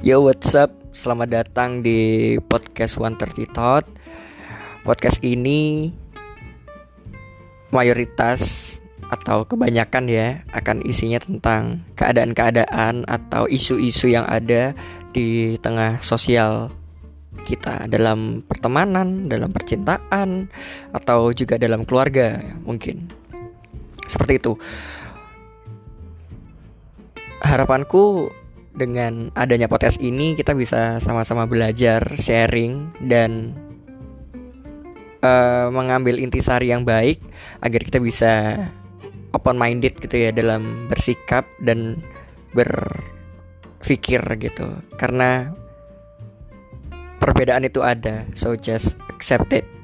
Yo 0.00 0.24
what's 0.24 0.56
up? 0.56 0.72
Selamat 0.96 1.28
datang 1.28 1.84
di 1.84 2.32
podcast 2.48 2.96
130 2.96 3.52
Thought. 3.52 3.84
Podcast 4.80 5.20
ini 5.20 5.92
Mayoritas 7.68 8.80
Atau 9.12 9.44
kebanyakan 9.44 10.08
ya 10.08 10.40
Akan 10.56 10.80
isinya 10.88 11.20
tentang 11.20 11.84
Keadaan-keadaan 12.00 13.04
Atau 13.04 13.44
isu-isu 13.52 14.08
yang 14.08 14.24
ada 14.24 14.72
Di 15.12 15.60
tengah 15.60 16.00
sosial 16.00 16.72
kita. 17.44 17.84
Dalam 17.84 18.40
pertemanan 18.48 19.28
Dalam 19.28 19.52
percintaan 19.52 20.48
Atau 20.96 21.36
juga 21.36 21.60
dalam 21.60 21.84
keluarga 21.84 22.40
Mungkin. 22.64 23.04
Seperti 24.08 24.40
itu. 24.40 24.56
Harapanku 27.44 28.32
dengan 28.80 29.28
adanya 29.36 29.68
podcast 29.68 30.00
ini 30.00 30.32
kita 30.32 30.56
bisa 30.56 30.96
sama-sama 31.04 31.44
belajar, 31.44 32.00
sharing 32.16 32.96
dan 33.04 33.52
uh, 35.20 35.68
mengambil 35.68 36.16
intisari 36.16 36.72
yang 36.72 36.88
baik 36.88 37.20
agar 37.60 37.80
kita 37.84 38.00
bisa 38.00 38.32
open 39.36 39.60
minded 39.60 39.92
gitu 40.00 40.16
ya 40.16 40.32
dalam 40.32 40.88
bersikap 40.88 41.44
dan 41.60 42.00
berpikir 42.56 44.24
gitu. 44.40 44.66
Karena 44.96 45.52
perbedaan 47.20 47.68
itu 47.68 47.84
ada, 47.84 48.24
so 48.32 48.56
just 48.56 48.96
accept 49.12 49.52
it. 49.52 49.79